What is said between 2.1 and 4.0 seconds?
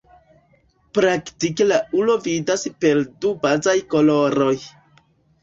vidas per du bazaj